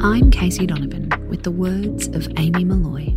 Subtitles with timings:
[0.00, 3.16] I'm Casey Donovan with the words of Amy Molloy.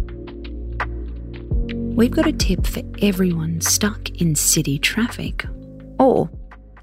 [1.95, 5.45] We've got a tip for everyone stuck in city traffic
[5.99, 6.27] or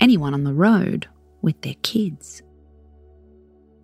[0.00, 1.08] anyone on the road
[1.42, 2.42] with their kids.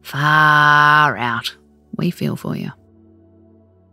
[0.03, 1.57] Far out,
[1.97, 2.71] we feel for you.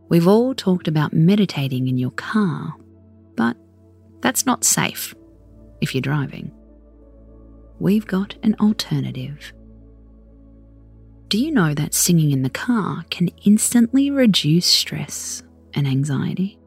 [0.07, 2.75] We've all talked about meditating in your car,
[3.35, 3.57] but
[4.19, 5.15] that's not safe
[5.81, 6.51] if you're driving.
[7.79, 9.53] We've got an alternative.
[11.31, 16.59] Do you know that singing in the car can instantly reduce stress and anxiety?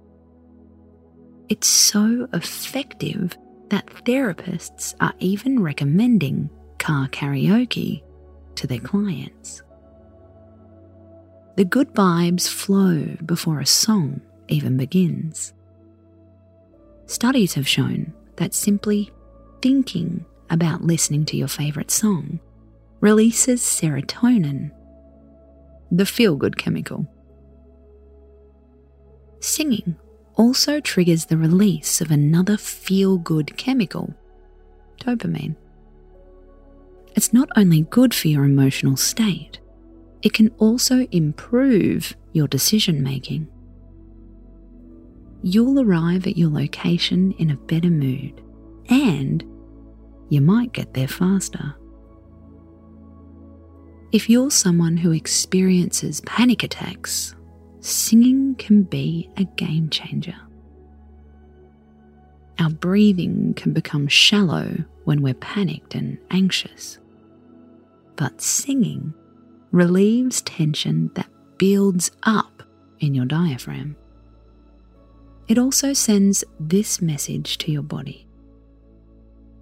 [1.50, 3.36] It's so effective
[3.68, 8.02] that therapists are even recommending car karaoke
[8.54, 9.62] to their clients.
[11.56, 15.52] The good vibes flow before a song even begins.
[17.04, 19.10] Studies have shown that simply
[19.60, 22.40] thinking about listening to your favourite song
[23.04, 24.70] releases serotonin,
[25.90, 27.06] the feel good chemical.
[29.40, 29.94] Singing
[30.36, 34.14] also triggers the release of another feel good chemical,
[35.02, 35.54] dopamine.
[37.14, 39.60] It's not only good for your emotional state,
[40.22, 43.46] it can also improve your decision making.
[45.42, 48.42] You'll arrive at your location in a better mood
[48.88, 49.44] and
[50.30, 51.74] you might get there faster.
[54.14, 57.34] If you're someone who experiences panic attacks,
[57.80, 60.36] singing can be a game changer.
[62.60, 67.00] Our breathing can become shallow when we're panicked and anxious.
[68.14, 69.12] But singing
[69.72, 72.62] relieves tension that builds up
[73.00, 73.96] in your diaphragm.
[75.48, 78.28] It also sends this message to your body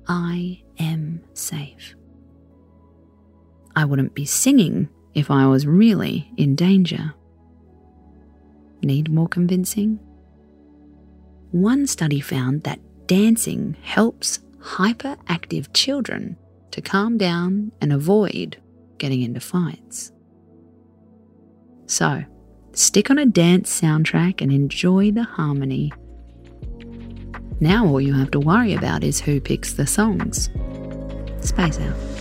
[0.08, 1.94] I am safe.
[3.74, 7.14] I wouldn't be singing if I was really in danger.
[8.82, 9.98] Need more convincing?
[11.52, 16.36] One study found that dancing helps hyperactive children
[16.70, 18.56] to calm down and avoid
[18.98, 20.12] getting into fights.
[21.86, 22.24] So,
[22.72, 25.92] stick on a dance soundtrack and enjoy the harmony.
[27.60, 30.48] Now, all you have to worry about is who picks the songs.
[31.40, 32.11] Space out.